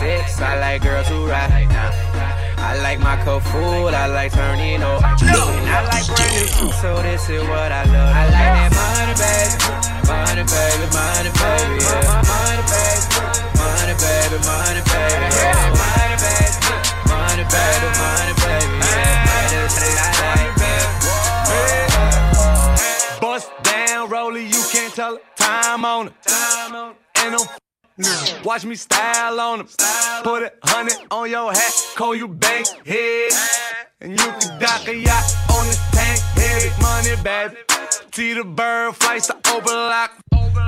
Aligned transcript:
sex, 0.00 0.40
I 0.40 0.58
like 0.58 0.82
girls 0.82 1.06
who 1.08 1.26
ride. 1.28 1.52
I 2.60 2.76
like 2.82 3.00
my 3.00 3.16
cold 3.24 3.42
food, 3.44 3.92
I 3.92 4.06
like 4.06 4.32
turning 4.32 4.82
up. 4.82 5.02
And 5.04 5.66
I 5.68 5.84
like 5.92 6.06
brand 6.08 6.32
new 6.36 6.46
food, 6.56 6.72
so 6.80 7.02
this 7.02 7.28
is 7.28 7.42
what 7.44 7.70
I 7.72 7.84
love. 7.84 8.12
I 8.16 8.24
like 8.32 8.52
that 8.56 8.72
money, 8.80 9.14
baby. 9.20 9.56
Money, 10.08 10.44
baby, 10.48 10.86
money, 10.96 11.30
baby, 11.36 11.84
yeah. 11.84 12.24
Money, 12.32 12.64
baby. 12.72 13.04
Money, 13.60 13.94
baby, 14.00 14.38
money, 14.48 14.82
baby, 14.88 15.26
yeah. 15.36 15.76
Money, 15.80 16.16
baby. 16.24 16.72
Money, 17.12 17.44
baby, 17.52 17.88
money, 18.00 18.34
baby, 18.40 18.76
yeah. 18.80 19.60
Is 19.60 19.76
like, 20.24 20.56
Bust 23.20 23.48
down, 23.62 24.08
Rolly, 24.08 24.44
you 24.46 24.62
can't 24.72 24.94
tell 24.94 25.16
it. 25.16 25.22
Time 25.36 25.84
on 25.84 26.08
it. 26.08 26.14
Ain't 27.20 27.32
no 27.32 27.42
f- 27.42 27.58
Watch 28.44 28.64
me 28.64 28.74
style 28.74 29.38
on 29.40 29.58
them. 29.58 29.68
Put 30.22 30.42
a 30.42 30.52
hundred 30.64 30.96
on 31.10 31.30
your 31.30 31.52
hat, 31.52 31.74
call 31.94 32.14
you 32.14 32.28
bank 32.28 32.66
head. 32.86 33.32
And 34.00 34.12
you 34.12 34.26
can 34.40 34.58
dock 34.58 34.88
a 34.88 34.96
yacht 34.96 35.24
on 35.50 35.66
this 35.66 35.80
tank, 35.92 36.20
heavy 36.34 36.70
money, 36.80 37.22
baby. 37.22 37.56
See 38.12 38.32
the 38.34 38.44
bird 38.44 38.96
flights 38.96 39.26
to 39.28 39.36
overlock. 39.52 40.12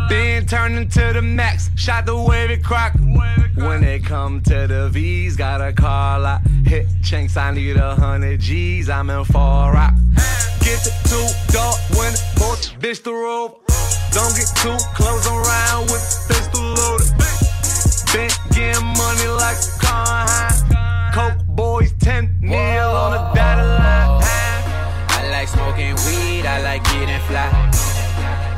Then 0.09 0.47
turn 0.47 0.75
into 0.75 1.13
the 1.13 1.23
max, 1.23 1.71
shot 1.77 2.07
the 2.07 2.17
wavy 2.17 2.59
crock. 2.59 2.93
When 3.55 3.81
they 3.81 3.99
come 3.99 4.43
to 4.43 4.67
the 4.67 4.89
V's, 4.91 5.37
got 5.37 5.61
a 5.61 5.73
car 5.73 6.21
lot. 6.21 6.43
Hit 6.65 6.87
chinks, 7.03 7.37
I 7.37 7.53
need 7.53 7.77
a 7.77 7.95
hundred 7.95 8.41
G's, 8.41 8.91
I'm 8.91 9.09
in 9.11 9.25
far 9.25 9.73
rock. 9.73 9.95
Get 10.61 10.81
the 10.85 10.93
two 11.09 11.53
dark 11.53 11.79
when 11.91 12.13
both 12.37 12.79
bitch 12.81 13.03
the 13.03 13.13
robe. 13.13 13.57
Don't 14.13 14.37
get 14.37 14.53
too 14.61 14.77
close 14.93 15.27
around 15.27 15.89
with 15.89 16.05
the 16.05 16.35
pistol 16.35 16.61
loaded. 16.77 17.09
Been 18.13 18.29
getting 18.53 18.85
money 18.93 19.29
like 19.41 19.57
a 19.57 19.73
car 19.81 20.29
high. 20.29 21.13
Coke 21.15 21.41
boys 21.49 21.95
10 22.01 22.29
mil 22.43 22.89
on 22.93 23.13
the 23.13 23.23
dotted 23.33 23.65
line. 23.65 24.21
I 25.17 25.29
like 25.33 25.49
smoking 25.49 25.97
weed, 26.05 26.45
I 26.45 26.61
like 26.61 26.85
getting 26.93 27.21
fly. 27.25 27.49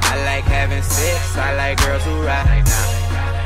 I 0.02 0.24
like 0.27 0.42
having 0.42 0.83
sex, 0.83 1.38
I 1.38 1.55
like 1.55 1.78
girls 1.78 2.02
who 2.02 2.20
ride. 2.27 2.64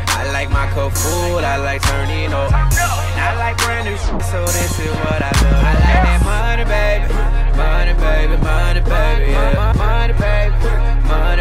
I 0.09 0.33
like 0.33 0.51
my 0.51 0.67
cold 0.73 0.97
food, 0.97 1.45
I 1.45 1.57
like 1.59 1.83
turning 1.83 2.33
up. 2.33 2.51
I 2.53 3.37
like 3.37 3.59
brand 3.59 3.85
new 3.85 3.97
shit, 3.97 4.23
so 4.33 4.41
this 4.47 4.79
is 4.81 4.95
what 5.05 5.21
I 5.21 5.33
love. 5.45 5.61
I 5.61 5.75
like 5.77 6.03
that 6.09 6.21
money, 6.25 6.65
baby. 6.65 7.13
Money, 7.53 7.93
baby, 8.01 8.43
money, 8.43 8.81
baby, 8.81 9.33
yeah. 9.33 9.68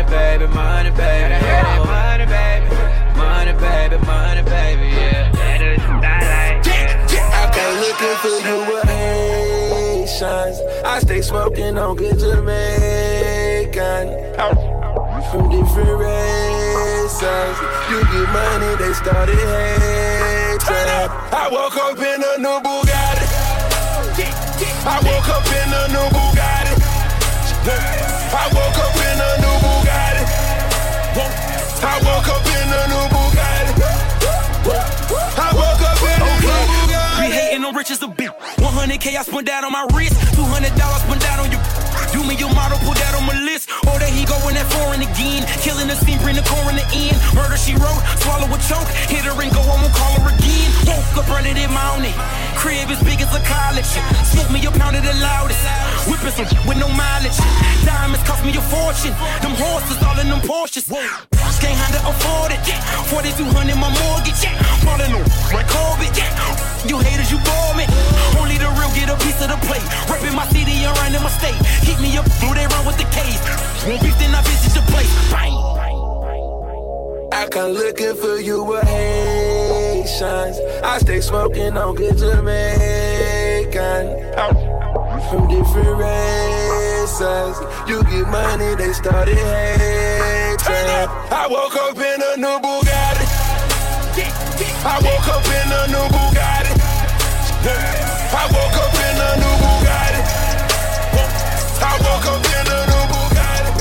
Baby. 0.09 0.47
Money, 0.47 0.91
baby, 0.91 1.36
money, 1.36 1.39
baby. 1.45 1.86
Money, 1.86 2.25
baby. 2.25 2.67
Money, 3.17 3.53
baby, 3.53 3.97
money, 4.05 4.41
baby, 4.44 4.88
yeah. 4.95 5.31
That 5.31 5.61
is 5.61 5.80
what 5.81 6.03
I 6.03 6.08
like. 6.31 6.67
I 7.33 7.44
been 7.52 7.73
looking 7.83 8.17
for 8.23 8.38
Haitians. 8.88 10.58
I 10.86 10.99
stay 10.99 11.22
smoking 11.22 11.77
on 11.77 11.95
good 11.95 12.17
Jamaican. 12.19 14.05
From 15.31 15.49
different 15.49 15.99
races. 15.99 17.58
You 17.89 17.99
get 17.99 18.27
money, 18.31 18.71
they 18.80 18.94
started 18.94 19.36
hating. 19.36 21.09
I 21.33 21.49
woke 21.52 21.75
up 21.77 21.98
in 21.99 22.23
a 22.23 22.37
new 22.37 22.60
Bugatti. 22.64 23.27
I 24.86 24.99
woke 25.04 25.30
up 25.30 25.45
in 25.48 25.73
a 25.73 25.87
new 25.92 26.08
Bugatti. 26.15 26.76
I 27.67 28.45
woke 28.54 28.77
up 28.77 28.96
I 31.83 31.98
woke 32.02 32.27
up 32.27 32.45
in 32.45 32.67
a 32.73 32.83
new 32.89 33.05
Bugatti. 33.14 33.73
I 35.38 35.49
woke 35.54 35.83
up 35.86 36.02
in 36.02 36.20
a 36.21 36.33
new 36.42 36.49
Bugatti. 36.49 37.21
Be 37.21 37.27
hating 37.30 37.64
on 37.65 37.76
rich 37.76 37.92
as 37.92 38.02
a 38.02 38.08
bitch. 38.08 38.33
100k 38.58 39.15
I 39.15 39.23
spent 39.23 39.45
that 39.48 39.64
on 39.64 39.71
my 39.71 39.86
wrist. 39.93 40.16
200 40.36 40.73
dollars 40.76 41.02
spent 41.04 41.21
that 41.21 41.39
on 41.39 41.52
you. 41.52 41.60
Do 42.14 42.23
me 42.27 42.36
your 42.36 42.54
model, 42.54 42.77
put 42.82 42.98
that 42.98 43.14
on 43.14 43.26
my 43.26 43.37
list. 43.45 43.70
Oh, 43.86 43.93
or 43.93 43.99
that 43.99 44.10
he 44.10 44.26
going 44.26 44.55
that 44.55 44.66
foreign 44.73 45.02
again. 45.02 45.45
Killing 45.61 45.87
the 45.87 45.95
scene, 45.95 46.17
bring 46.23 46.36
the 46.36 46.45
coroner 46.45 46.82
in. 46.95 47.14
The 47.14 47.14
in 47.14 47.36
murder 47.36 47.58
she 47.58 47.73
wrote, 47.77 48.02
swallow 48.23 48.48
a 48.49 48.58
choke. 48.66 48.89
Hit 49.11 49.26
her 49.26 49.36
and 49.37 49.52
go 49.54 49.61
home 49.61 49.83
and 49.86 49.93
call 49.93 50.14
her 50.23 50.33
again. 50.33 50.70
Woke 50.87 51.21
up 51.21 51.27
running 51.30 51.58
in 51.58 51.70
mountain. 51.70 52.14
Crib 52.58 52.89
as 52.89 53.02
big 53.04 53.21
as 53.21 53.30
a 53.36 53.42
college. 53.45 53.89
Smoke 54.33 54.49
me 54.49 54.64
a 54.66 54.71
pound 54.71 54.95
of 54.95 55.04
the 55.04 55.14
loudest. 55.21 55.61
Whipping 56.10 56.33
some 56.33 56.48
with 56.66 56.80
no 56.80 56.89
mileage. 56.89 57.37
Diamonds 57.86 58.23
cost 58.26 58.42
me 58.45 58.55
a 58.55 58.64
fortune. 58.66 59.14
Them 59.43 59.54
horses 59.54 60.02
all 60.02 60.17
in 60.17 60.30
them 60.30 60.42
Porsches. 60.42 60.87
Can't 61.59 61.77
handle 61.77 62.11
afford 62.11 62.51
it. 62.51 62.61
4200 63.09 63.75
my 63.75 63.89
mortgage. 63.89 64.45
Falling 64.83 65.13
on 65.15 65.23
like 65.53 65.67
Corbett. 65.69 66.17
You 66.85 66.99
haters, 66.99 67.31
you 67.31 67.39
bore 67.43 67.73
me. 67.75 67.85
Only 68.39 68.57
the 68.57 68.69
real 68.77 68.91
get 68.93 69.09
a 69.09 69.17
piece 69.23 69.41
of 69.41 69.49
the 69.49 69.59
plate. 69.67 69.83
Repping 70.07 70.35
my 70.35 70.47
city 70.47 70.85
and 70.85 70.95
running 70.97 71.23
my 71.23 71.29
state. 71.29 71.57
Keep 71.83 71.99
me 71.99 72.17
up, 72.17 72.25
blue, 72.39 72.53
they 72.53 72.67
run 72.67 72.85
with 72.85 72.97
the 72.97 73.07
case. 73.11 73.41
Won't 73.87 74.01
beef, 74.01 74.17
then 74.19 74.35
I 74.35 74.41
visit 74.41 74.75
your 74.75 74.85
place. 74.91 75.11
Bang. 75.31 75.53
I 77.31 77.47
come 77.49 77.71
looking 77.71 78.15
for 78.15 78.37
you 78.37 78.63
with 78.63 78.83
Haitians. 78.87 80.59
I 80.83 80.97
stay 80.99 81.21
smoking 81.21 81.77
on 81.77 81.95
good 81.95 82.17
Jamaican. 82.17 84.03
I'm 84.37 84.55
from 85.29 85.47
different 85.47 85.97
races. 85.99 87.57
You 87.87 88.03
get 88.03 88.27
money, 88.27 88.75
they 88.75 88.93
started 88.93 89.37
hating. 89.37 90.46
I 90.89 91.48
woke 91.49 91.75
up 91.75 91.98
in 91.98 92.21
a 92.23 92.37
new 92.37 92.59
Bugatti. 92.64 93.25
I 94.86 94.95
woke 95.03 95.27
up 95.27 95.45
in 95.45 95.71
a 95.71 95.87
new 95.92 96.08
Bugatti. 96.15 96.73
I 98.31 98.48
woke 98.55 98.77
up 98.80 98.95
in 98.95 99.20
a 99.20 99.36
new 99.36 99.55
Bugatti. 99.64 100.21
I 101.83 101.93
woke 102.03 102.27
up 102.31 102.45
in 102.55 102.67
a 102.71 102.80
new 102.87 103.03
Bugatti. 103.11 103.71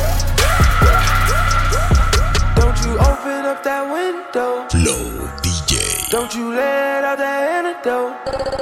Don't 2.57 2.79
you 2.85 2.93
open 2.99 3.43
up 3.47 3.63
that 3.63 3.83
window. 3.93 4.67
Flow 4.69 5.07
DJ. 5.43 5.73
Don't 6.11 6.35
you 6.35 6.51
let 6.55 7.05
out 7.05 7.19
that 7.19 7.43
antidote. 7.55 8.15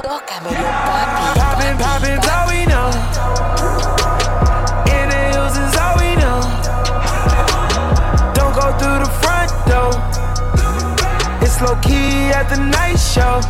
Tócamelo, 0.05 0.61
papi. 0.61 1.28
Poppin', 1.41 1.76
poppin's 1.78 2.24
at 12.34 12.49
the 12.49 12.56
night 12.56 12.97
show. 12.97 13.41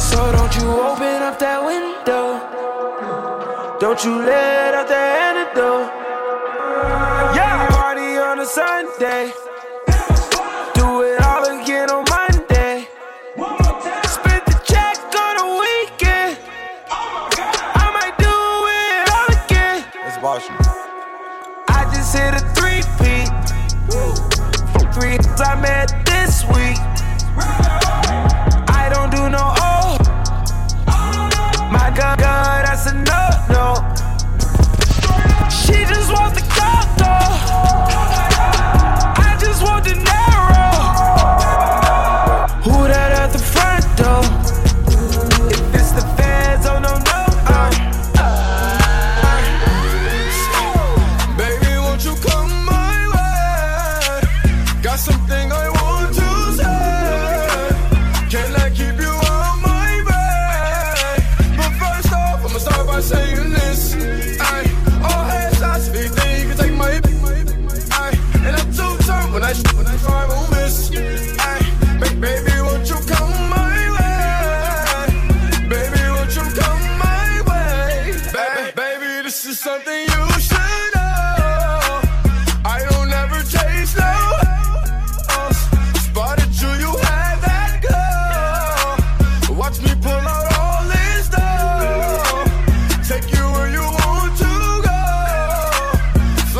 So 0.00 0.32
don't 0.32 0.54
you 0.56 0.66
open 0.80 1.22
up 1.22 1.38
that 1.38 1.60
window. 1.62 2.40
Don't 3.78 4.02
you 4.02 4.16
let 4.22 4.74
out 4.74 4.88
the 4.88 4.96
antidote. 4.96 5.90
Yeah, 7.36 7.66
party 7.68 8.16
on 8.16 8.40
a 8.40 8.46
Sunday. 8.46 9.45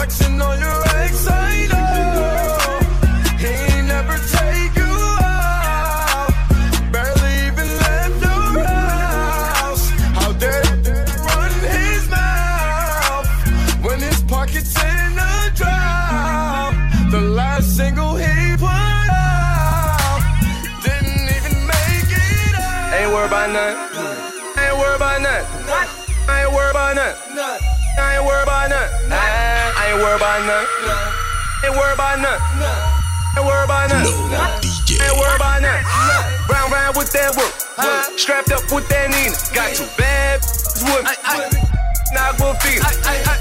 Flexing 0.08 0.45
I 30.06 30.14
ain't 30.14 30.22
about 30.22 30.38
nothing. 30.46 31.66
Ain't 31.66 31.74
worried 31.74 31.98
about 31.98 32.22
nothing. 32.22 32.38
Ain't 33.34 33.42
worried 33.42 33.66
about 33.66 33.90
nothing. 33.90 34.30
Low 34.30 34.38
DJ. 34.62 35.02
Ain't 35.02 35.18
worried 35.18 35.34
about 35.34 35.58
nothing. 35.66 35.82
Round 36.46 36.70
round 36.70 36.94
with 36.94 37.10
that 37.10 37.34
work. 37.34 37.50
Strapped 38.14 38.54
up 38.54 38.62
with 38.70 38.86
that 38.86 39.10
Nina. 39.10 39.34
Got 39.50 39.74
two 39.74 39.90
bad 39.98 40.46
with 40.86 41.10
me. 41.10 41.58
Not 42.14 42.38
good 42.38 42.54
feet. 42.62 42.78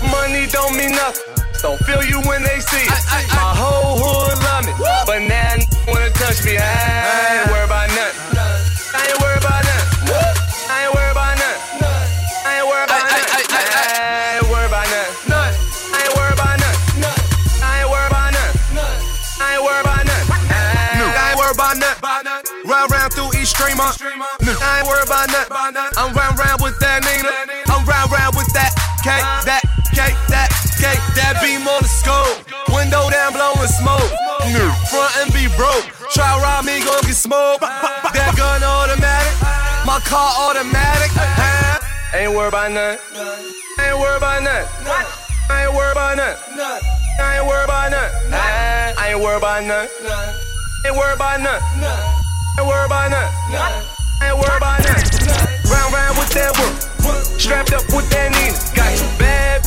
Money 0.09 0.49
don't 0.49 0.73
mean 0.73 0.97
nothing. 0.97 1.37
Don't 1.61 1.77
feel 1.85 2.01
you 2.01 2.17
when 2.25 2.41
they 2.41 2.57
see 2.57 2.81
it. 2.81 2.97
My 3.29 3.53
whole 3.53 4.01
hood 4.01 4.41
streamer. 23.93 24.25
I 24.41 24.79
ain't 24.79 24.87
worried 24.87 25.05
about 25.05 25.29
nothing. 25.29 25.53
I'm 25.97 26.13
round 26.15 26.39
round 26.39 26.61
with 26.61 26.77
that 26.79 27.03
nigga. 27.03 27.29
I'm 27.69 27.85
round 27.85 28.11
round 28.11 28.35
with 28.35 28.49
that 28.53 28.71
K, 29.03 29.11
that 29.45 29.61
K, 29.93 30.13
that 30.33 30.49
K, 30.81 30.97
that 31.17 31.37
beam 31.41 31.67
on 31.67 31.81
the 31.81 31.91
scope. 31.91 32.41
Window 32.73 33.09
down, 33.09 33.33
blowing 33.33 33.69
smoke. 33.69 34.09
Front 34.89 35.11
and 35.21 35.29
be 35.33 35.47
broke. 35.57 35.85
Try 36.13 36.25
rob 36.41 36.65
me, 36.65 36.79
gon' 36.85 37.01
get 37.03 37.17
smoked. 37.17 37.61
That 37.61 38.33
gun 38.37 38.63
automatic. 38.63 39.35
My 39.85 39.99
car 40.05 40.31
automatic. 40.49 41.11
Ain't 42.13 42.31
worried 42.33 42.49
about 42.49 42.71
nothing. 42.71 42.99
Ain't 43.81 43.99
worried 43.99 44.17
about 44.17 44.43
nothing. 44.43 44.69
I 45.49 45.65
ain't 45.65 45.75
worried 45.75 45.91
about 45.91 46.17
nothing. 46.17 46.55
I 47.19 47.37
ain't 47.37 47.45
worried 47.47 47.65
about 47.65 47.91
nothing. 47.91 48.33
I 48.33 49.09
ain't 49.11 49.19
worried 49.19 49.37
about 49.37 49.63
nothing. 49.63 49.89
Ain't 50.85 50.95
worried 50.95 51.15
about 51.15 51.41
nothing. 51.41 52.14
Ain't 52.57 52.67
worried 52.67 52.85
about 52.87 53.11
nothing. 53.11 53.35
Ain't 54.23 54.37
worried 54.39 54.57
about 54.63 54.79
nothing. 54.79 55.11
Round 55.67 55.91
round 55.91 56.15
with 56.17 56.31
that 56.39 56.55
work. 56.55 56.75
Strapped 57.35 57.73
up 57.73 57.83
with 57.91 58.07
that 58.15 58.31
Nina. 58.31 58.55
Got 58.71 58.95
you 58.95 59.07
bad 59.19 59.59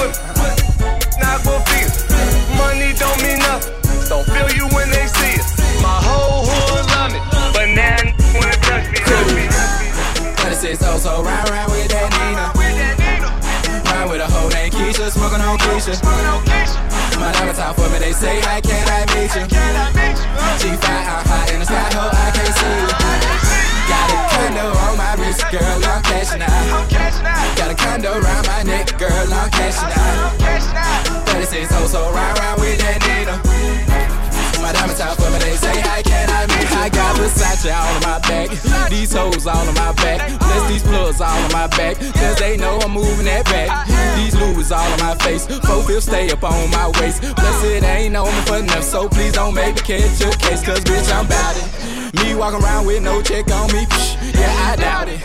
with 0.00 0.16
me. 0.40 0.48
Not 1.20 1.44
good 1.44 1.60
feet. 1.68 1.92
Money 2.56 2.96
don't 2.96 3.20
mean 3.20 3.44
nothing. 3.44 3.76
Don't 4.08 4.24
feel 4.24 4.48
you 4.56 4.64
when 4.72 4.88
they 4.88 5.04
see 5.20 5.36
it. 5.36 5.44
My 5.84 6.00
whole 6.00 6.48
hood 6.48 6.88
love 6.96 7.12
me, 7.12 7.20
but 7.52 7.68
now 7.76 8.00
wanna 8.32 8.56
touch 8.64 8.88
me. 8.88 8.98
Touch 9.04 9.30
me. 9.36 9.44
26 10.40 10.80
oh 10.88 10.96
so 10.96 11.22
round 11.22 11.44
round 11.50 11.70
with 11.72 11.92
that 11.92 12.08
Nina. 12.16 12.56
Round 13.92 14.10
with 14.10 14.24
a 14.24 14.28
hoe 14.32 14.48
named 14.48 14.72
Keisha, 14.72 15.12
smoking 15.12 15.44
on 15.44 15.58
Keisha. 15.58 16.00
My 17.20 17.32
diamonds 17.32 17.60
out 17.60 17.76
for 17.76 17.88
me, 17.92 17.98
they 17.98 18.12
say, 18.12 18.40
How 18.40 18.60
can 18.60 18.88
I 18.88 19.04
meet 19.12 19.28
you? 19.36 19.49
Versace 37.30 37.72
all 37.72 37.94
on 37.94 38.02
my 38.02 38.18
back, 38.20 38.90
these 38.90 39.12
hoes 39.12 39.46
all 39.46 39.56
on 39.56 39.74
my 39.74 39.92
back, 39.92 40.38
Bless 40.40 40.68
these 40.68 40.82
plugs 40.82 41.20
all 41.20 41.28
on 41.28 41.52
my 41.52 41.66
back, 41.68 41.96
cause 41.96 42.36
they 42.38 42.56
know 42.56 42.78
I'm 42.80 42.90
moving 42.90 43.26
that 43.26 43.44
back. 43.44 43.86
These 44.16 44.34
Louis 44.34 44.70
all 44.72 44.80
on 44.80 44.98
my 44.98 45.14
face, 45.16 45.46
four 45.46 45.82
fifths 45.84 46.06
stay 46.06 46.30
up 46.30 46.42
on 46.42 46.70
my 46.70 46.90
waist, 47.00 47.20
Bless 47.20 47.64
it 47.64 47.84
ain't 47.84 48.16
on 48.16 48.26
me 48.26 48.40
for 48.42 48.56
enough, 48.58 48.82
so 48.82 49.08
please 49.08 49.32
don't 49.32 49.54
make 49.54 49.76
me 49.76 49.80
catch 49.82 50.20
your 50.20 50.32
case, 50.32 50.64
cause 50.64 50.80
bitch, 50.80 51.12
I'm 51.14 51.26
bout 51.26 51.56
it. 51.56 52.14
Me 52.18 52.34
walking 52.34 52.62
around 52.62 52.86
with 52.86 53.02
no 53.02 53.22
check 53.22 53.50
on 53.52 53.70
me, 53.72 53.86
psh, 53.86 54.34
yeah, 54.34 54.72
I 54.72 54.76
doubt 54.76 55.08
it. 55.08 55.20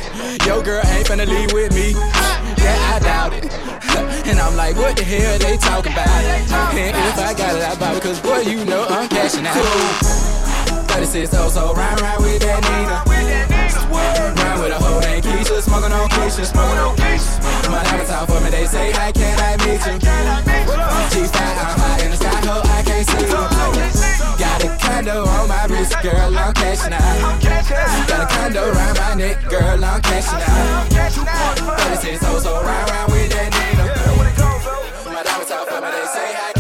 Yo, 0.46 0.62
girl 0.62 0.81
ain't 0.86 1.07
finna 1.07 1.25
leave 1.25 1.52
with 1.54 1.74
me, 1.74 1.94
psh, 1.94 2.57
yeah, 2.60 2.94
I 2.94 3.00
doubt 3.00 3.34
it. 3.34 3.46
And 4.25 4.40
I'm 4.40 4.56
like, 4.56 4.75
what 4.75 4.98
the 4.98 5.04
hell 5.04 5.38
they 5.38 5.56
talking 5.56 5.94
about? 5.94 6.07
And 6.07 6.98
if 6.98 7.19
I 7.19 7.34
got 7.38 7.56
it, 7.56 7.62
I 7.62 7.75
buy 7.80 7.94
it, 7.94 8.02
cause 8.02 8.19
boy, 8.19 8.40
you 8.40 8.66
know 8.66 8.84
I'm 8.90 9.07
cashing 9.07 9.46
out. 9.46 10.14
36 10.95 11.33
oh, 11.36 11.50
so 11.50 11.74
round, 11.74 12.00
round 12.00 12.24
with 12.24 12.39
that 12.39 12.63
Nina. 12.71 13.03
Round 13.03 14.62
with 14.63 14.71
a 14.71 14.80
hoe 14.80 15.03
named 15.03 15.27
Keisha, 15.27 15.59
smoking 15.59 15.92
on 15.92 16.07
Keisha. 16.07 16.47
smoking 16.47 16.80
on 16.80 16.95
Keisha. 16.95 17.36
My 17.68 17.83
out 17.83 18.31
for 18.31 18.39
me, 18.39 18.47
they 18.50 18.63
say, 18.63 18.95
how 18.95 19.12
can 19.12 19.36
I 19.36 19.59
meet 19.68 19.83
you? 19.83 20.00
G5 20.00 21.36
out 21.36 21.75
high 21.75 22.00
in 22.00 22.12
the 22.12 22.18
sky, 22.18 22.31
ho, 22.47 22.63
I 22.63 22.80
can't 22.88 23.03
see 23.12 23.27
you. 23.27 23.36
Got 24.40 24.64
a 24.64 24.71
condo 24.80 25.28
on 25.28 25.49
my 25.52 25.66
wrist, 25.68 25.99
girl, 25.99 26.31
I'm 26.31 26.54
cashing 26.56 26.95
out. 26.95 27.44
Got 27.44 28.23
a 28.23 28.28
condo 28.31 28.71
around 28.71 28.95
my 28.95 29.16
neck, 29.16 29.44
girl, 29.52 29.83
I'm 29.83 29.99
cashing 29.99 30.40
out. 30.47 30.87
36 31.92 32.23
oh, 32.23 32.40
so 32.40 32.64
round, 32.64 32.90
round 32.90 33.11
with 33.11 33.35
that 33.35 33.52
Nina. 33.52 33.83
My 35.11 35.28
out 35.28 35.68
for 35.68 35.75
me, 35.75 35.92
they 35.92 36.07
say, 36.07 36.31
how 36.40 36.55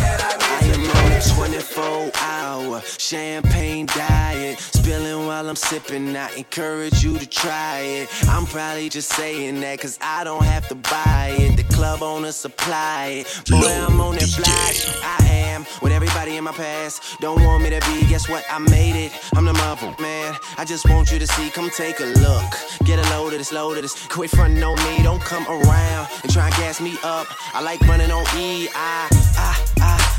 24 1.55 2.11
hour 2.19 2.81
champagne 2.97 3.85
diet. 3.85 4.59
Spilling 4.59 5.25
while 5.25 5.47
I'm 5.47 5.55
sipping, 5.55 6.13
I 6.17 6.29
encourage 6.35 7.01
you 7.01 7.17
to 7.17 7.25
try 7.25 7.79
it. 7.79 8.09
I'm 8.27 8.45
probably 8.45 8.89
just 8.89 9.13
saying 9.13 9.61
that 9.61 9.79
cause 9.79 9.97
I 10.01 10.25
don't 10.25 10.43
have 10.43 10.67
to 10.67 10.75
buy 10.75 11.33
it. 11.39 11.55
The 11.55 11.63
club 11.73 12.03
owner 12.03 12.33
supply 12.33 13.23
it. 13.23 13.43
Boy, 13.49 13.59
Low 13.59 13.87
I'm 13.87 14.01
on 14.01 14.15
that 14.15 14.27
fly. 14.27 14.99
I 15.01 15.25
am 15.31 15.65
with 15.81 15.93
everybody 15.93 16.35
in 16.35 16.43
my 16.43 16.51
past. 16.51 17.01
Don't 17.21 17.41
want 17.41 17.63
me 17.63 17.69
to 17.69 17.79
be, 17.87 18.05
guess 18.09 18.27
what? 18.27 18.43
I 18.51 18.59
made 18.59 19.05
it. 19.05 19.13
I'm 19.33 19.45
the 19.45 19.53
mother, 19.53 19.95
man. 20.01 20.35
I 20.57 20.65
just 20.65 20.89
want 20.89 21.09
you 21.09 21.19
to 21.19 21.27
see, 21.27 21.49
come 21.51 21.69
take 21.69 22.01
a 22.01 22.05
look. 22.19 22.51
Get 22.83 22.99
a 22.99 23.09
load 23.11 23.31
of 23.31 23.39
this, 23.39 23.53
load 23.53 23.77
of 23.77 23.83
this. 23.83 23.95
Quit 24.07 24.29
fronting 24.29 24.61
on 24.61 24.75
me, 24.83 25.03
don't 25.03 25.21
come 25.21 25.47
around 25.47 26.09
and 26.21 26.33
try 26.33 26.47
and 26.47 26.55
gas 26.55 26.81
me 26.81 26.97
up. 27.05 27.27
I 27.53 27.61
like 27.61 27.79
running 27.87 28.11
on 28.11 28.25
E. 28.37 28.67
I, 28.75 29.07
I, 29.37 29.54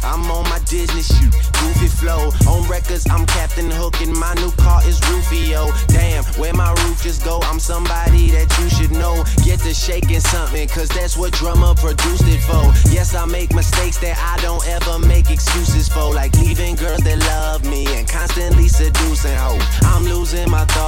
I'm 0.06 0.30
on 0.30 0.44
my 0.48 0.60
Disney 0.60 1.02
shit, 1.02 1.32
goofy 1.58 1.88
flow. 1.88 2.30
On 2.46 2.62
records, 2.68 3.10
I'm 3.10 3.26
Captain 3.26 3.70
Hook, 3.70 4.00
and 4.00 4.14
my 4.14 4.34
new 4.34 4.52
car 4.52 4.80
is 4.86 5.00
Rufio. 5.10 5.68
Damn, 5.88 6.24
where 6.38 6.54
my 6.54 6.70
roof 6.84 7.02
just 7.02 7.24
go? 7.24 7.40
I'm 7.42 7.58
somebody 7.58 8.30
that 8.30 8.48
you 8.58 8.70
should 8.70 8.92
know. 8.92 9.24
Get 9.44 9.58
to 9.60 9.74
shaking 9.74 10.20
something, 10.20 10.68
cause 10.68 10.88
that's 10.88 11.16
what 11.16 11.32
drummer 11.32 11.74
produced 11.74 12.26
it 12.26 12.40
for. 12.40 12.64
Yes, 12.94 13.14
I 13.14 13.24
make 13.26 13.52
mistakes 13.52 13.98
that 13.98 14.16
I 14.16 14.40
don't 14.42 14.66
ever 14.68 14.98
make 15.00 15.30
excuses 15.30 15.88
for, 15.88 16.14
like 16.14 16.32
leaving 16.38 16.76
girls 16.76 17.02
that 17.02 17.18
love 17.18 17.64
me 17.64 17.86
and 17.98 18.08
constantly 18.08 18.68
seducing 18.68 19.36
hoes. 19.36 19.62
I'm 19.82 20.04
losing 20.04 20.48
my 20.50 20.64
thoughts. 20.66 20.85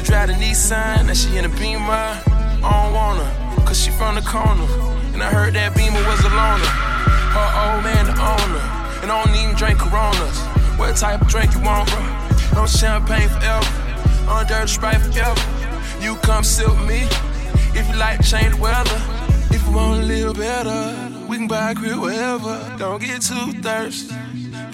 Used 0.00 0.08
to 0.08 0.16
drive 0.16 0.28
the 0.28 0.34
Nissan, 0.34 1.08
now 1.08 1.12
she 1.12 1.36
in 1.36 1.44
a 1.44 1.50
Beamer. 1.60 1.92
I 1.92 2.68
don't 2.72 2.94
want 2.94 3.20
her, 3.20 3.64
cause 3.66 3.78
she 3.78 3.90
from 3.90 4.14
the 4.14 4.22
corner. 4.22 4.64
And 5.12 5.22
I 5.22 5.28
heard 5.28 5.52
that 5.52 5.76
Beamer 5.76 6.00
was 6.08 6.20
a 6.24 6.32
loner. 6.32 6.72
Her 7.36 7.48
old 7.60 7.84
man 7.84 8.06
the 8.08 8.16
owner, 8.16 8.64
and 9.02 9.12
I 9.12 9.22
don't 9.22 9.36
even 9.36 9.54
drink 9.56 9.78
Coronas. 9.78 10.38
What 10.80 10.96
type 10.96 11.20
of 11.20 11.28
drink 11.28 11.52
you 11.52 11.60
want, 11.60 11.90
bro? 11.90 12.00
No 12.54 12.66
champagne 12.66 13.28
forever. 13.28 13.68
On 14.24 14.46
dirty 14.46 14.68
sprite 14.72 15.02
forever. 15.04 15.36
You 16.00 16.16
come 16.24 16.48
with 16.48 16.80
me. 16.88 17.04
If 17.78 17.86
you 17.90 17.96
like 17.96 18.20
to 18.20 18.24
change 18.24 18.56
the 18.56 18.60
weather. 18.62 19.00
If 19.52 19.60
you 19.66 19.72
wanna 19.72 20.00
live 20.00 20.38
better, 20.38 20.96
we 21.28 21.36
can 21.36 21.46
buy 21.46 21.72
a 21.72 21.74
crib 21.74 22.00
wherever. 22.00 22.56
Don't 22.78 23.02
get 23.02 23.20
too 23.20 23.52
thirsty. 23.60 24.14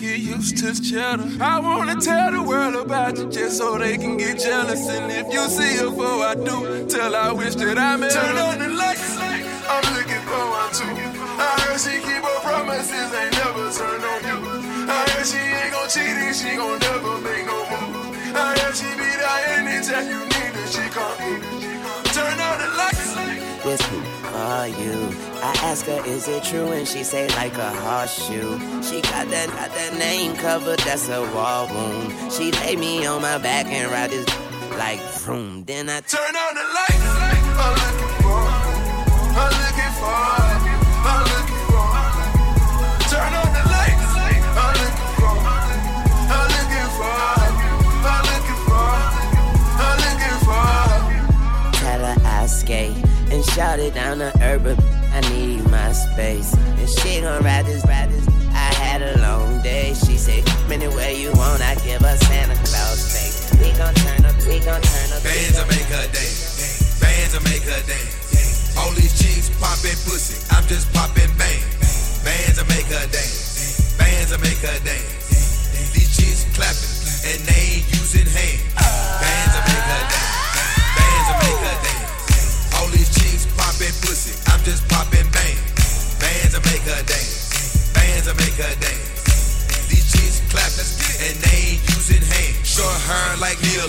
Get 0.06 0.20
used 0.20 0.58
to 0.58 0.70
cheddar. 0.80 1.26
I 1.40 1.58
wanna 1.58 1.96
tell 2.00 2.30
the 2.30 2.40
world 2.40 2.76
about 2.76 3.18
you 3.18 3.26
just 3.28 3.58
so 3.58 3.76
they 3.76 3.98
can 3.98 4.16
get 4.16 4.38
jealous. 4.38 4.88
And 4.88 5.10
if 5.10 5.26
you 5.34 5.42
see 5.48 5.78
her 5.78 5.90
before 5.90 6.22
I 6.22 6.36
do, 6.36 6.86
tell 6.86 7.10
her 7.10 7.30
I 7.30 7.32
wish 7.32 7.56
that 7.56 7.76
I 7.76 7.96
met 7.96 8.12
Turn 8.12 8.36
on 8.38 8.56
the 8.60 8.68
lights. 8.68 9.18
I'm 9.18 9.82
looking 9.98 10.22
for 10.30 10.44
one 10.58 10.70
too. 10.78 10.94
I 11.42 11.58
heard 11.58 11.80
she 11.82 11.98
keep 12.06 12.22
her 12.22 12.38
promises, 12.46 13.10
ain't 13.18 13.34
never 13.34 13.66
turn 13.74 14.02
on 14.12 14.20
you. 14.30 14.38
I 14.86 15.10
heard 15.10 15.26
she 15.26 15.42
ain't 15.42 15.72
gon' 15.74 15.88
cheat 15.90 16.14
and 16.22 16.36
she 16.36 16.54
gon' 16.54 16.78
never 16.78 17.18
make 17.26 17.44
no 17.44 17.58
move. 17.66 18.14
I 18.30 18.54
heard 18.62 18.76
she 18.78 18.86
be 18.94 19.10
there 19.10 19.42
anytime 19.58 20.06
you 20.06 20.22
need 20.22 20.54
her, 20.54 20.66
she 20.70 20.86
come 20.94 21.55
This 23.66 23.84
who 23.86 23.98
are 24.28 24.68
you? 24.68 25.10
I 25.42 25.52
ask 25.64 25.86
her, 25.86 26.00
is 26.06 26.28
it 26.28 26.44
true? 26.44 26.70
And 26.70 26.86
she 26.86 27.02
say 27.02 27.26
like 27.30 27.58
a 27.58 27.70
horseshoe. 27.70 28.60
She 28.80 29.00
got 29.02 29.26
that, 29.30 29.48
got 29.48 29.74
that 29.74 29.98
name 29.98 30.36
covered, 30.36 30.78
that's 30.78 31.08
a 31.08 31.20
war 31.34 31.66
wound. 31.74 32.32
She 32.32 32.52
lay 32.52 32.76
me 32.76 33.04
on 33.06 33.22
my 33.22 33.38
back 33.38 33.66
and 33.66 33.90
ride 33.90 34.10
this 34.10 34.24
like 34.78 35.00
vroom. 35.18 35.64
Then 35.64 35.90
I 35.90 35.98
turn 35.98 36.36
on 36.36 36.54
the 36.54 36.62
lights. 36.76 37.06
I'm 37.58 37.74
looking 37.82 38.22
for, 38.22 38.46
I'm 39.34 39.50
looking 39.50 39.92
for, 39.98 40.14
I'm 40.14 41.24
looking 41.24 41.30
for. 41.32 41.35
Shout 53.52 53.78
it 53.78 53.94
down 53.94 54.18
the 54.18 54.32
urban. 54.42 54.76
I 55.12 55.20
need 55.30 55.64
my 55.70 55.92
space. 55.92 56.54
And 56.54 56.88
she 56.88 57.20
gon' 57.20 57.42
ride 57.42 57.66
this, 57.66 57.84
ride 57.86 58.10
this. 58.10 58.26
I 58.50 58.72
had 58.74 59.02
a 59.02 59.20
long 59.20 59.62
day. 59.62 59.94
She 59.94 60.16
say, 60.16 60.42
come 60.42 60.72
anywhere 60.72 61.12
you 61.12 61.32
want. 61.32 61.62
I 61.62 61.74
give 61.86 62.00
her 62.00 62.16
Santa 62.16 62.54
Claus 62.66 63.00
face. 63.12 63.52
We 63.60 63.72
gon' 63.78 63.94
turn 63.94 64.24
up, 64.24 64.36
we 64.46 64.58
gon' 64.60 64.82
turn 64.82 65.08
up. 65.12 65.22
Bands 65.22 65.56
will 65.58 65.68
make 65.68 65.90
her 65.92 66.06
dance. 66.12 67.00
Bands 67.00 67.32
will 67.34 67.44
make 67.44 67.62
her 67.62 67.82
dance. 67.86 68.76
All 68.76 68.92
these 68.92 69.14
chicks 69.16 69.48
poppin' 69.60 69.96
pussy. 70.04 70.36
I'm 70.54 70.66
just 70.66 70.92
poppin' 70.92 71.30
bang. 71.38 71.62
Bands 72.24 72.58
will 72.58 72.68
make 72.68 72.86
her 72.86 73.06
dance. 73.08 73.96
Bands 73.98 74.30
will 74.32 74.40
make 74.40 74.60
her 74.60 74.78
dance. 74.84 75.92
These 75.94 76.16
chicks 76.16 76.44
clapping 76.56 76.96
and 77.26 77.42
they 77.42 77.82
ain't 77.82 77.85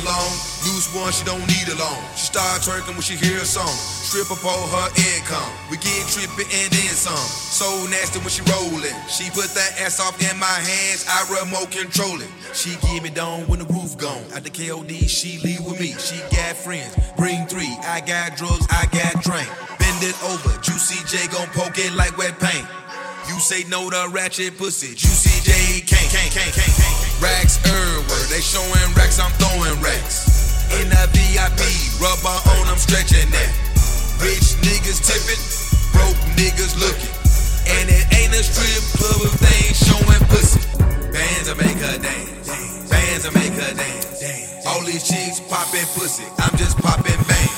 Long. 0.05 0.29
Loose 0.61 0.93
one, 0.93 1.11
she 1.11 1.25
don't 1.25 1.41
need 1.47 1.65
a 1.73 1.77
long. 1.79 1.97
She 2.13 2.29
start 2.29 2.61
twerking 2.61 2.93
when 2.93 3.01
she 3.01 3.15
hear 3.15 3.41
a 3.41 3.45
song. 3.45 3.73
Strip 4.05 4.29
up 4.29 4.45
all 4.45 4.67
her 4.67 4.89
income. 4.93 5.49
We 5.71 5.77
get 5.77 6.05
trippin' 6.13 6.45
and 6.53 6.69
then 6.69 6.93
some. 6.93 7.17
So 7.17 7.65
nasty 7.89 8.19
when 8.19 8.29
she 8.29 8.45
rollin'. 8.45 8.93
She 9.09 9.29
put 9.31 9.49
that 9.57 9.81
ass 9.81 9.99
off 9.99 10.21
in 10.21 10.37
my 10.37 10.45
hands. 10.45 11.05
I 11.09 11.25
remote 11.41 11.71
control 11.71 12.21
it. 12.21 12.29
She 12.53 12.77
give 12.85 13.01
me 13.01 13.09
down 13.09 13.47
when 13.47 13.59
the 13.59 13.65
roof 13.65 13.97
gone. 13.97 14.21
At 14.35 14.43
the 14.43 14.51
KOD, 14.51 15.09
she 15.09 15.39
leave 15.41 15.65
with 15.65 15.79
me. 15.79 15.97
She 15.97 16.21
got 16.29 16.53
friends. 16.55 16.93
Bring 17.17 17.47
three. 17.47 17.73
I 17.81 18.01
got 18.05 18.37
drugs. 18.37 18.67
I 18.69 18.85
got 18.93 19.23
drink. 19.23 19.49
Bend 19.81 20.03
it 20.05 20.17
over. 20.29 20.61
Juicy 20.61 21.01
J 21.09 21.25
gon' 21.33 21.49
poke 21.57 21.79
it 21.79 21.93
like 21.93 22.17
wet 22.17 22.37
paint. 22.39 22.67
You 23.27 23.39
say 23.39 23.63
no 23.67 23.89
to 23.89 24.09
ratchet 24.11 24.57
pussy. 24.57 24.93
Juicy 24.93 25.41
J 25.41 25.81
can't, 25.81 26.11
can't, 26.13 26.31
can't, 26.31 26.53
can't, 26.53 26.75
can't. 26.77 27.06
Racks 27.21 27.57
everywhere. 27.65 28.25
They 28.29 28.41
showing 28.41 28.89
racks. 28.93 29.17
I'm 29.17 29.33
throwing 29.41 29.81
racks. 29.81 30.69
In 30.77 30.89
the 30.89 31.03
VIP, 31.15 31.62
rubber 31.97 32.38
on, 32.59 32.65
I'm 32.69 32.77
stretching 32.77 33.25
that. 33.31 33.51
Rich 34.21 34.59
niggas 34.62 35.01
tipping, 35.01 35.41
broke 35.95 36.19
niggas 36.38 36.77
looking. 36.77 37.13
And 37.65 37.89
it 37.89 38.05
ain't 38.13 38.33
a 38.38 38.43
strip 38.43 38.83
club 39.00 39.31
if 39.31 39.36
they 39.41 39.57
ain't 39.65 39.79
showing 39.79 40.24
pussy. 40.29 40.62
Bands 41.09 41.50
will 41.50 41.57
make 41.57 41.79
her 41.81 41.97
dance. 41.97 42.89
Bands 42.89 43.25
will 43.25 43.33
make 43.33 43.55
her 43.55 43.74
dance. 43.74 44.67
All 44.67 44.83
these 44.83 45.07
chicks 45.07 45.39
popping 45.39 45.88
pussy. 45.97 46.27
I'm 46.38 46.55
just 46.57 46.77
popping 46.77 47.17
bang. 47.25 47.53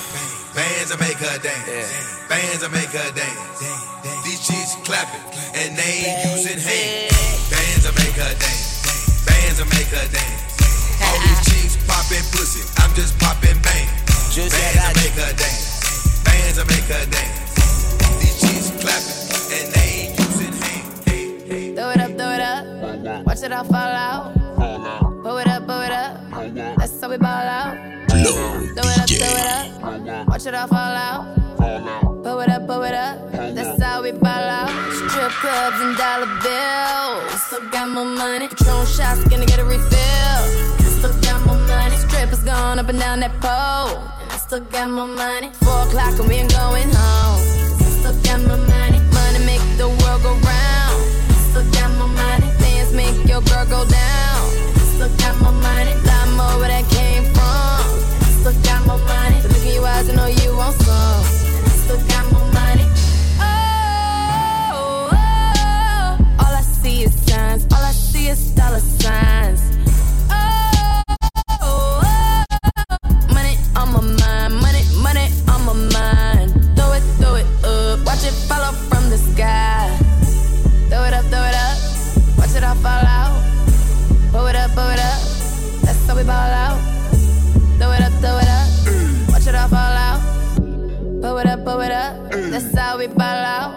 Bands 0.55 0.91
will 0.91 1.01
make 1.03 1.17
her 1.17 1.37
dance. 1.41 1.91
Bands 2.29 2.61
will 2.63 2.71
make 2.71 2.93
her 2.95 3.11
dance. 3.11 3.59
These 4.23 4.39
chicks 4.47 4.77
clapping 4.85 5.25
and 5.59 5.75
they 5.75 6.07
ain't 6.07 6.31
using 6.31 6.59
hands. 6.61 7.49
Bands 7.49 7.83
will 7.83 7.97
make 7.99 8.15
her 8.15 8.33
dance. 8.39 8.68
Bands 9.29 9.57
will 9.61 9.69
make 9.77 9.89
her 9.93 10.07
dance. 10.09 10.41
All 11.05 11.17
these 11.25 11.41
chicks 11.49 11.75
popping 11.87 12.25
pussy. 12.33 12.61
I'm 12.81 12.91
just 12.95 13.13
popping 13.19 13.57
bang. 13.61 13.87
Juicy, 14.33 14.55
I 14.57 14.59
Bands 14.59 14.75
got 14.75 14.89
will 14.89 15.01
make 15.03 15.15
her 15.21 15.33
dance. 15.37 16.23
Bands 16.25 16.55
will 16.57 16.69
make 16.73 16.87
her 16.93 17.05
dance. 17.13 17.37
These 18.21 18.37
chicks 18.41 18.67
clapping 18.81 19.17
and 19.55 19.67
they 19.73 19.87
ain't 20.01 20.19
using 20.19 20.53
hands. 20.61 21.75
Throw 21.77 21.89
it 21.95 21.99
up, 22.05 22.11
throw 22.19 22.31
it 22.37 22.41
up. 22.41 22.63
Uh-huh. 22.65 23.23
Watch 23.25 23.43
it 23.43 23.51
all 23.51 23.63
fall 23.63 23.93
out. 24.07 24.35
Uh-huh. 24.59 25.09
Blow 25.23 25.37
it 25.37 25.47
up, 25.47 25.65
blow 25.65 25.81
it 25.81 25.91
up. 25.91 26.13
Uh-huh. 26.33 26.75
That's 26.77 26.99
how 27.01 27.09
we 27.09 27.17
ball 27.17 27.29
out. 27.29 27.73
Flow 28.09 28.33
Throw 28.75 28.89
it 28.89 28.99
up, 28.99 29.07
DJ. 29.07 29.19
throw 29.79 29.93
it 29.95 30.09
up. 30.09 30.27
Watch 30.27 30.45
it 30.45 30.53
all 30.55 30.67
fall 30.67 30.77
out. 30.77 31.35
Blow 32.23 32.39
it 32.41 32.49
up, 32.49 32.65
blow 32.67 32.83
it 32.83 32.93
up. 32.93 33.31
That's 33.31 33.81
how 33.81 34.01
we 34.03 34.11
ball 34.11 34.29
out. 34.59 34.69
Strip 34.93 35.31
clubs 35.41 35.79
and 35.81 35.97
dollar 35.97 36.27
bills. 36.43 37.08
Still 37.49 37.67
got 37.71 37.89
more 37.89 38.05
money. 38.05 38.47
Patron 38.47 38.85
shots, 38.85 39.23
gonna 39.27 39.43
get 39.43 39.57
a 39.57 39.65
refill. 39.65 40.41
Still 40.85 41.19
got 41.25 41.43
more 41.47 41.57
money. 41.65 41.97
Strippers 41.97 42.43
going 42.43 42.77
up 42.77 42.87
and 42.87 42.99
down 42.99 43.21
that 43.21 43.33
pole. 43.41 43.97
And 44.21 44.31
I 44.31 44.37
still 44.37 44.59
got 44.59 44.87
more 44.91 45.07
money. 45.07 45.49
Four 45.65 45.81
o'clock 45.89 46.13
and 46.19 46.29
we 46.29 46.35
ain't 46.35 46.53
going 46.53 46.93
home. 46.93 47.41
I 47.81 47.89
still 47.97 48.13
got 48.21 48.39
more 48.45 48.61
money. 48.69 49.01
Money 49.17 49.39
make 49.49 49.65
the 49.81 49.89
world 49.89 50.21
go 50.21 50.37
round. 50.45 51.01
Still 51.49 51.65
got 51.73 51.89
more 51.97 52.13
money. 52.13 52.45
Dance 52.61 52.93
make 52.93 53.17
your 53.25 53.41
girl 53.41 53.65
go 53.65 53.81
down. 53.81 54.41
Still 54.93 55.09
got 55.17 55.33
more 55.41 55.57
money. 55.57 55.97
Lot 56.05 56.29
more 56.37 56.53
where 56.61 56.69
that 56.69 56.85
came 56.93 57.25
from. 57.33 57.81
Still 58.45 58.53
got 58.61 58.85
more 58.85 59.01
money. 59.09 59.41
The 59.41 59.47
look 59.49 59.65
in 59.65 59.73
your 59.73 59.87
eyes, 59.87 60.07
I 60.07 60.13
know 60.13 60.29
you 60.29 60.55
want 60.55 60.77
some. 60.85 61.25
I 61.65 61.73
still 61.81 61.97
got 62.13 62.29
more 62.31 62.38
Dollar 68.29 68.79
signs. 68.79 69.61
Oh, 70.29 71.01
oh, 71.63 72.01
money 73.33 73.57
on 73.75 73.91
my 73.91 74.01
mind. 74.01 74.53
Money, 74.61 74.83
money 75.01 75.29
on 75.49 75.65
my 75.65 75.73
mind. 75.73 76.53
Throw 76.75 76.91
it, 76.93 77.01
throw 77.17 77.35
it 77.41 77.47
up. 77.65 78.05
Watch 78.05 78.23
it 78.23 78.33
fall 78.47 78.61
out 78.61 78.75
from 78.75 79.09
the 79.09 79.17
sky. 79.17 79.89
Throw 80.89 81.05
it 81.05 81.13
up, 81.15 81.25
throw 81.25 81.41
it 81.41 81.55
up. 81.55 81.77
Watch 82.37 82.55
it 82.55 82.63
all 82.63 82.75
fall 82.75 82.91
out. 82.91 83.33
It 84.29 84.55
up, 84.55 84.71
it 84.93 84.99
up. 84.99 85.21
That's 85.81 86.05
how 86.05 86.15
we 86.15 86.23
ball 86.23 86.53
out. 86.53 86.79
Throw 87.79 87.91
it 87.93 88.01
up, 88.01 88.13
throw 88.21 88.37
it 88.37 88.47
up. 88.47 88.67
Watch 89.31 89.47
it 89.47 89.55
all 89.55 89.67
fall 89.69 89.97
out. 90.07 90.21
It 91.17 91.47
up, 91.47 91.65
it 91.81 91.91
up. 91.91 92.31
That's 92.51 92.77
how 92.77 92.99
we 92.99 93.07
ball 93.07 93.23
out. 93.25 93.73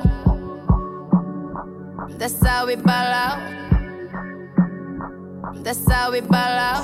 That's 2.18 2.46
how 2.46 2.66
we 2.66 2.76
ball 2.76 2.92
out. 2.92 3.61
That's 5.62 5.88
how 5.88 6.10
we 6.10 6.20
ball 6.20 6.34
out. 6.34 6.82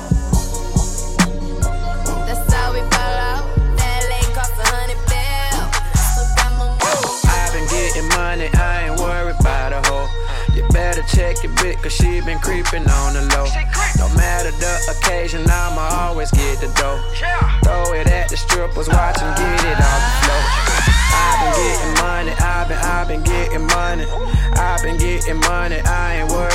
That's 2.30 2.47
how 2.54 2.73
we 2.73 2.78
ball 2.78 3.16
out. 3.26 3.42
That 3.75 4.06
lane 4.06 4.30
cost 4.30 4.54
a 4.54 4.62
hundred 4.70 5.02
bills. 5.11 5.66
Still 5.99 6.30
got 6.38 6.54
my 6.54 6.70
money. 6.78 6.87
I've 7.26 7.50
been 7.50 7.66
getting 7.66 8.08
money, 8.14 8.47
I 8.54 8.87
ain't 8.87 9.00
worried 9.00 9.35
about 9.35 9.75
a 9.75 9.82
hoe. 9.90 10.06
You 10.54 10.62
better 10.70 11.02
check 11.11 11.42
your 11.42 11.50
bitch, 11.58 11.82
cause 11.82 11.92
she 11.92 12.20
been 12.20 12.38
creeping 12.38 12.87
on 12.87 13.18
the 13.18 13.26
low. 13.35 13.50
No 13.99 14.06
matter 14.14 14.54
the 14.54 14.94
occasion, 14.94 15.42
I'ma 15.50 16.06
always 16.06 16.30
get 16.30 16.61
the 16.62 16.70
dough. 16.78 17.02
Throw 17.66 17.99
it 17.99 18.06
at 18.06 18.28
the 18.30 18.37
strippers, 18.37 18.87
watch 18.88 19.18
them 19.18 19.35
get 19.35 19.58
it 19.58 19.75
off 19.75 20.02
the 20.06 20.14
floor. 20.23 20.42
I've 21.18 21.38
been 21.42 21.54
getting 21.58 21.94
money, 21.99 22.32
I've 22.38 22.68
been, 22.70 22.78
I've 22.78 23.08
been 23.11 23.23
getting 23.26 23.66
money. 23.75 24.06
I've 24.54 24.82
been 24.87 24.99
getting 24.99 25.40
money, 25.50 25.80
I 25.82 26.23
ain't 26.23 26.30
worried 26.30 26.48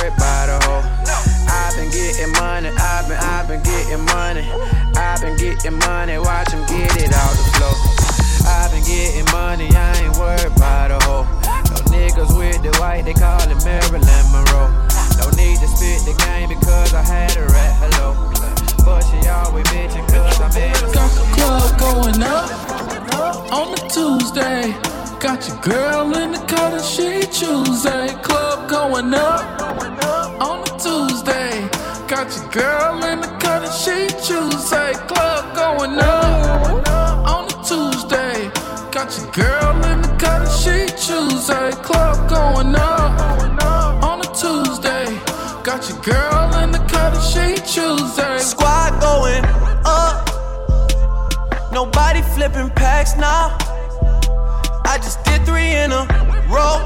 getting 3.94 4.14
money. 4.14 4.50
I've 4.96 5.20
been 5.20 5.36
getting 5.36 5.78
money, 5.78 6.18
watch 6.18 6.50
them 6.50 6.66
get 6.66 6.96
it 6.96 7.14
off 7.14 7.36
the 7.38 7.44
floor. 7.54 7.76
I've 8.46 8.70
been 8.72 8.82
getting 8.82 9.24
money, 9.30 9.68
I 9.70 10.02
ain't 10.02 10.16
worried 10.18 10.56
about 10.56 10.90
a 10.90 10.98
hoe. 11.04 11.24
No 11.70 11.78
niggas 11.94 12.36
with 12.36 12.62
the 12.62 12.76
white, 12.80 13.04
they 13.04 13.14
call 13.14 13.40
it 13.42 13.64
Marilyn 13.64 14.26
Monroe. 14.32 14.70
No 15.18 15.30
need 15.38 15.58
to 15.60 15.68
spit 15.68 16.02
the 16.04 16.14
game 16.26 16.48
because 16.48 16.92
I 16.94 17.02
had 17.02 17.36
a 17.36 17.46
rat. 17.46 17.74
Hello. 17.82 18.14
But 18.84 19.02
she 19.02 19.28
always 19.28 19.64
bitching 19.66 20.06
cause 20.08 20.38
the 20.38 20.90
Got 20.92 21.10
the 21.14 21.24
club 21.34 21.78
going 21.78 22.22
up 22.22 23.52
on 23.52 23.72
a 23.74 23.88
Tuesday. 23.88 24.74
Got 25.20 25.48
your 25.48 25.58
girl 25.62 26.14
in 26.16 26.32
the 26.32 26.38
car 26.38 26.70
that 26.72 26.84
she 26.84 27.20
Tuesday. 27.30 28.08
Club 28.22 28.68
going 28.68 29.14
up 29.14 29.60
on 30.42 30.60
a. 30.60 30.63
Got 32.06 32.36
your 32.36 32.50
girl 32.50 33.02
in 33.04 33.20
the 33.22 33.28
car 33.40 33.60
that 33.60 33.72
she 33.72 34.06
Tuesday. 34.20 34.92
Club 35.08 35.56
going 35.56 35.98
up 35.98 36.86
on 37.26 37.46
a 37.46 37.64
Tuesday. 37.64 38.50
Got 38.92 39.16
your 39.16 39.30
girl 39.32 39.84
in 39.86 40.02
the 40.02 40.08
car 40.20 40.44
that 40.44 40.52
she 40.52 40.84
Tuesday. 41.00 41.70
Club 41.82 42.28
going 42.28 42.76
up 42.76 44.04
on 44.04 44.20
a 44.20 44.28
Tuesday. 44.36 45.18
Got 45.64 45.88
your 45.88 45.98
girl 46.02 46.62
in 46.62 46.72
the 46.72 46.78
car 46.92 47.10
that 47.10 47.24
she 47.24 47.56
Tuesday. 47.64 48.38
Squad 48.38 49.00
going 49.00 49.44
up. 49.86 50.28
Nobody 51.72 52.20
flipping 52.20 52.68
packs 52.68 53.16
now. 53.16 53.56
I 54.84 54.98
just 54.98 55.24
did 55.24 55.46
three 55.46 55.72
in 55.72 55.90
a 55.90 56.04
row. 56.52 56.84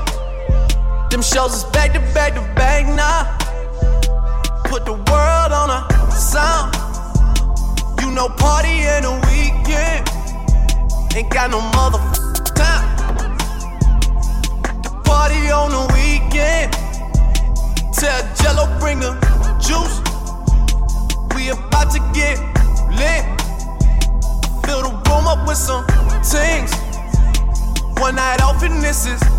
Them 1.11 1.23
shows 1.23 1.55
is 1.55 1.65
back 1.65 1.93
to 1.95 2.01
back 2.15 2.35
to 2.35 2.41
back 2.55 2.87
now. 2.87 3.48
Put 4.79 4.85
the 4.85 5.11
world 5.11 5.51
on 5.51 5.71
a 5.71 6.11
sound. 6.13 6.73
You 8.01 8.13
know, 8.13 8.29
party 8.29 8.79
in 8.79 9.05
a 9.05 9.15
weekend. 9.27 10.07
Ain't 11.17 11.31
got 11.31 11.51
no 11.51 11.61
mother 11.75 11.99
time. 12.55 12.87
The 14.85 14.91
party 15.05 15.51
on 15.51 15.73
the 15.73 15.85
weekend. 15.99 16.73
Tell 17.93 18.23
Jello 18.37 18.67
bring 18.79 19.01
the 19.01 19.19
juice. 19.59 19.99
We 21.35 21.49
about 21.49 21.91
to 21.95 21.99
get 22.15 22.39
lit. 22.95 23.25
Fill 24.65 24.83
the 24.83 24.95
room 25.11 25.27
up 25.27 25.45
with 25.49 25.57
some 25.57 25.85
things. 26.23 26.73
One 27.99 28.15
night 28.15 28.41
off 28.43 28.63
and 28.63 28.81
this 28.81 29.07
is 29.07 29.38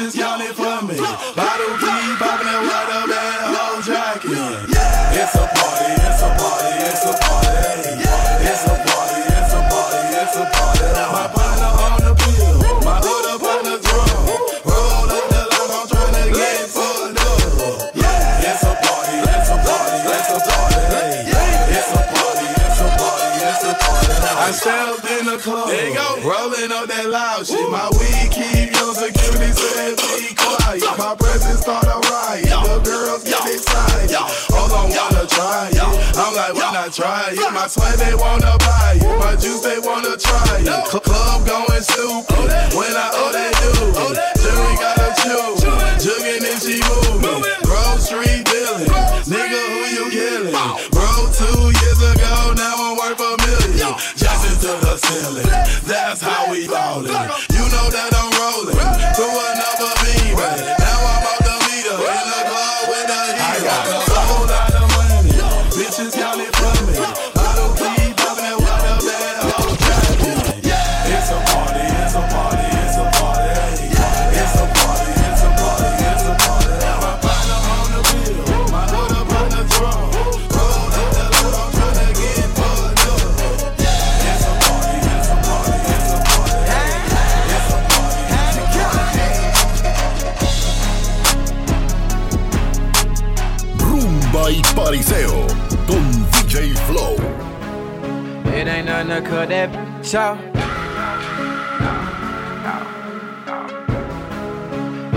Bitches 0.00 0.16
counting 0.16 0.54
for 0.56 0.80
me. 0.86 0.96
Bottle 0.96 1.76
keep 1.76 2.16
popping 2.16 2.48
that 2.48 2.60
water 2.64 3.04
whole 3.52 3.82
jacket. 3.84 4.32
It's 4.32 5.34
a 5.36 5.44
party, 5.44 5.92
it's 5.92 6.22
a 6.24 6.30
party, 6.40 6.72
it's 6.88 7.04
a 7.04 7.12
party. 7.20 8.00
It's 8.40 8.64
a 8.64 8.74
party, 8.80 9.20
it's 9.28 9.52
a 9.52 9.60
party, 9.68 10.00
it's 10.16 10.36
a 10.40 10.44
party. 10.56 10.88
My 11.12 11.28
partner 11.28 11.72
on 11.84 12.00
the 12.00 12.12
pill, 12.16 12.80
my 12.80 12.96
on 12.96 13.60
the 13.60 13.76
drum. 13.76 14.24
Roll 14.64 15.04
up 15.04 15.24
the 15.28 15.42
line, 15.52 15.68
I'm 15.68 15.84
trying 15.84 16.16
to 16.16 16.26
get 16.32 16.64
fucked 16.72 17.20
up. 17.20 17.60
It's 17.92 18.64
a 18.64 18.72
party, 18.80 19.16
it's 19.20 19.52
a 19.52 19.56
party, 19.60 20.00
it's 20.00 20.32
a 20.32 20.38
party. 20.48 20.80
It's 21.76 21.92
a 21.92 22.00
party, 22.08 22.46
it's 22.56 22.80
a 22.80 22.88
party, 22.96 23.28
it's 23.36 23.64
a 23.68 23.72
party. 23.76 24.00
I 24.32 24.48
stepped 24.56 25.04
in 25.12 25.26
the 25.28 25.36
club, 25.36 25.68
there 25.68 25.88
you 25.88 25.94
go. 25.94 26.08
rolling 26.24 26.72
up 26.72 26.88
that 26.88 27.04
loud 27.04 27.46
shit. 27.46 27.68
My 27.68 27.88
weed 28.00 28.32
keep 28.32 28.59
My 31.10 31.16
presence 31.16 31.62
start 31.62 31.90
a 31.90 31.98
riot. 32.06 32.46
The 32.46 32.78
girls 32.86 33.24
get 33.26 33.42
excited. 33.42 34.14
All 34.54 34.70
I 34.70 34.86
wanna 34.86 35.26
try 35.26 35.66
it. 35.66 35.82
I'm 36.14 36.30
like, 36.38 36.54
why 36.54 36.70
not 36.70 36.94
try 36.94 37.34
it? 37.34 37.50
My 37.50 37.66
sweat 37.66 37.98
they 37.98 38.14
wanna 38.14 38.54
buy 38.62 38.94
it. 38.94 39.18
My 39.18 39.34
juice 39.34 39.58
they 39.58 39.82
wanna 39.82 40.14
try 40.14 40.62
it. 40.62 40.70
Cl- 40.70 41.02
Club 41.02 41.42
going 41.42 41.82
stupid. 41.82 42.46
When 42.78 42.94
I 42.94 43.10
oh 43.18 43.34
they 43.34 43.50
do 43.58 43.90
it. 43.90 44.22
Jury 44.38 44.74
gotta 44.78 45.10
chew. 45.18 45.58
Jugging 45.98 46.46
and 46.46 46.62
she 46.62 46.78
moving. 46.78 47.42
Grocery 47.66 48.46
dealing. 48.46 48.94
Nigga, 49.26 49.62
who 49.66 49.82
you 49.90 50.06
killing? 50.14 50.54
Bro, 50.94 51.10
two 51.34 51.74
years 51.74 52.00
ago, 52.06 52.54
now 52.54 52.86
I'm 52.86 52.94
worth 52.94 53.18
a 53.18 53.34
million. 53.50 53.98
Just 54.14 54.62
to 54.62 54.78
the 54.78 54.94
ceiling. 54.94 55.50
That's 55.90 56.22
how 56.22 56.52
we 56.54 56.70
ballin'. 56.70 57.10
You 57.50 57.66
know 57.66 57.86
that 57.98 58.14
I'm 58.14 58.30
rolling 58.38 58.78
through 59.18 59.34
another 59.50 59.90
beam. 60.06 60.79
Rumba 94.90 95.86
con 95.86 96.26
DJ 96.32 96.74
Flow. 96.86 97.14
It 98.52 98.66
ain't 98.66 98.86
nothing 98.86 99.08
to 99.08 99.20
cut 99.22 99.48
that 99.48 99.70
bitch 99.70 100.14
off. 100.18 100.38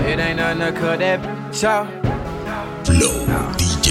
It 0.06 0.18
ain't 0.20 0.36
nothing 0.36 0.60
to 0.60 0.72
cut 0.80 0.98
that 1.00 1.20
bitch 1.20 1.64
off. 1.68 1.88
Flow 2.86 3.26
DJ. 3.56 3.88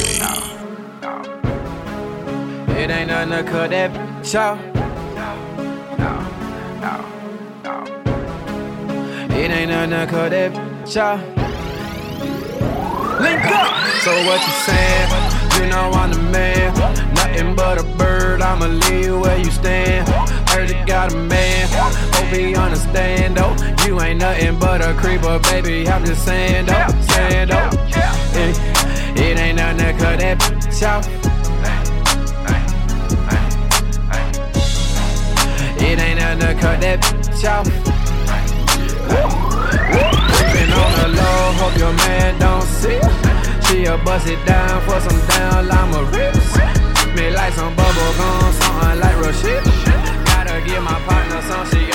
It 2.77 2.89
ain't 2.89 3.09
nothing 3.09 3.31
to 3.31 3.43
cut 3.51 3.69
that 3.71 3.91
bitch 3.91 4.35
off. 4.39 4.59
It 9.31 9.51
ain't 9.51 9.69
nothing 9.69 9.89
to 9.89 10.07
cut 10.07 10.31
that 10.31 10.53
bitch 10.53 10.97
off. 11.01 11.19
Link 13.19 13.45
up. 13.45 13.75
So 14.01 14.11
what 14.25 14.41
you 14.47 14.53
saying? 14.65 15.32
You 15.57 15.67
know 15.67 15.91
I'm 15.91 16.11
the 16.11 16.19
man. 16.31 16.73
Nothing 17.13 17.55
but 17.55 17.79
a 17.79 17.83
bird. 17.97 18.41
I'ma 18.41 18.65
leave 18.65 19.19
where 19.19 19.37
you 19.37 19.51
stand. 19.51 20.07
Heard 20.49 20.69
you 20.69 20.85
got 20.85 21.13
a 21.13 21.17
man. 21.17 21.67
Hope 22.13 22.33
he 22.35 22.55
understand 22.55 23.37
though. 23.37 23.55
You 23.85 24.01
ain't 24.01 24.19
nothing 24.19 24.57
but 24.59 24.81
a 24.81 24.93
creeper, 24.93 25.39
baby. 25.39 25.87
I'm 25.87 26.05
just 26.05 26.25
saying 26.25 26.65
though, 26.65 26.87
saying 27.09 27.49
though. 27.49 27.69
It, 28.35 28.57
it 29.19 29.39
ain't 29.39 29.57
nothing 29.57 29.77
to 29.77 29.93
cut 29.93 30.19
that 30.19 30.39
bitch 30.39 30.87
off. 30.87 31.07
It 35.81 35.99
ain't 35.99 36.19
nothing 36.19 36.39
to 36.39 36.61
cut 36.61 36.81
that 36.81 36.99
bitch 37.01 37.43
off. 37.49 37.65
Been 40.53 40.71
on 40.71 40.91
the 41.01 41.07
low, 41.21 41.51
hope 41.59 41.77
your 41.77 41.93
man 41.93 42.39
don't 42.39 42.63
see. 42.63 43.22
She'll 43.83 43.97
bust 43.97 44.27
it 44.27 44.39
down 44.45 44.81
for 44.83 44.97
some 45.01 45.19
down 45.27 45.67
llama 45.67 46.03
rips. 46.15 46.55
Me 47.17 47.31
like 47.31 47.51
some 47.51 47.75
bubble 47.75 48.13
gum, 48.15 48.53
something 48.53 48.99
like 49.01 49.17
Rashid. 49.19 49.61
Gotta 50.23 50.61
give 50.65 50.81
my 50.81 50.97
partner 51.05 51.41
some, 51.41 51.67
she 51.67 51.92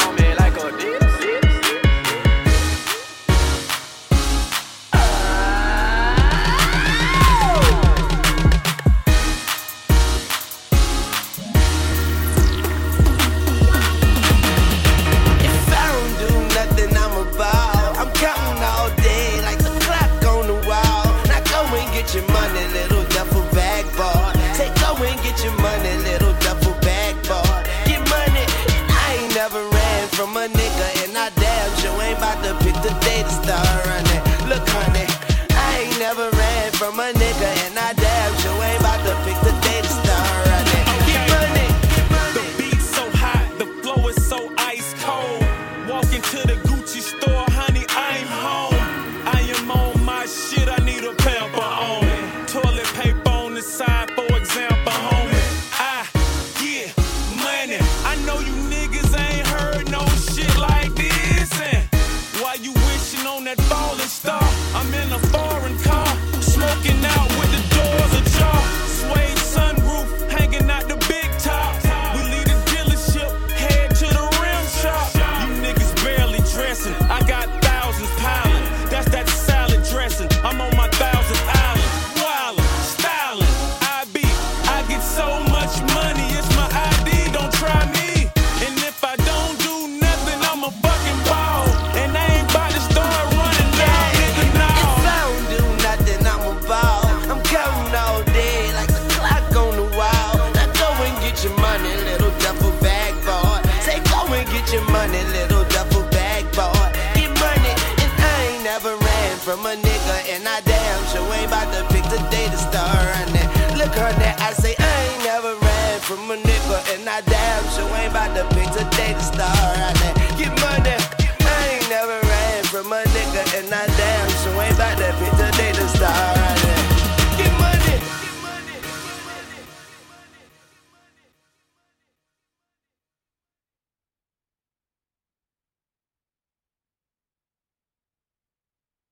I 114.48 114.52
say 114.54 114.74
I 114.78 115.04
ain't 115.04 115.24
never 115.24 115.54
ran 115.56 116.00
from 116.00 116.30
a 116.30 116.36
nigga, 116.36 116.94
and 116.94 117.06
I 117.06 117.20
damn 117.20 117.64
sure 117.74 117.84
ain't 117.98 118.12
about 118.12 118.34
to 118.34 118.44
pick 118.56 118.70
today 118.72 119.12
to 119.12 119.20
start. 119.20 119.97